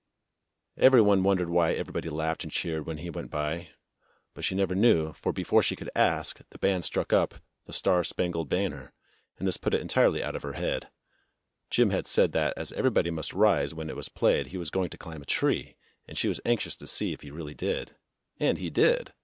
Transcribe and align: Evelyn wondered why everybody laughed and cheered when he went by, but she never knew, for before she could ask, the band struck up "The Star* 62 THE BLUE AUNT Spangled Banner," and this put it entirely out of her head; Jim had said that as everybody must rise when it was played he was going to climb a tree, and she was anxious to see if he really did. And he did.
Evelyn 0.77 1.21
wondered 1.21 1.51
why 1.51 1.73
everybody 1.73 2.09
laughed 2.09 2.43
and 2.43 2.51
cheered 2.51 2.87
when 2.87 2.97
he 2.97 3.11
went 3.11 3.29
by, 3.29 3.69
but 4.33 4.43
she 4.43 4.55
never 4.55 4.73
knew, 4.73 5.13
for 5.13 5.31
before 5.31 5.61
she 5.61 5.75
could 5.75 5.91
ask, 5.95 6.39
the 6.49 6.57
band 6.57 6.83
struck 6.83 7.13
up 7.13 7.35
"The 7.67 7.71
Star* 7.73 8.03
62 8.03 8.09
THE 8.09 8.15
BLUE 8.15 8.25
AUNT 8.25 8.31
Spangled 8.31 8.49
Banner," 8.49 8.93
and 9.37 9.47
this 9.47 9.57
put 9.57 9.75
it 9.75 9.81
entirely 9.81 10.23
out 10.23 10.35
of 10.35 10.41
her 10.41 10.53
head; 10.53 10.87
Jim 11.69 11.91
had 11.91 12.07
said 12.07 12.31
that 12.31 12.57
as 12.57 12.71
everybody 12.73 13.11
must 13.11 13.33
rise 13.33 13.75
when 13.75 13.91
it 13.91 13.95
was 13.95 14.09
played 14.09 14.47
he 14.47 14.57
was 14.57 14.71
going 14.71 14.89
to 14.89 14.97
climb 14.97 15.21
a 15.21 15.25
tree, 15.25 15.75
and 16.07 16.17
she 16.17 16.27
was 16.27 16.41
anxious 16.45 16.75
to 16.77 16.87
see 16.87 17.13
if 17.13 17.21
he 17.21 17.29
really 17.29 17.53
did. 17.53 17.95
And 18.39 18.57
he 18.57 18.71
did. 18.71 19.13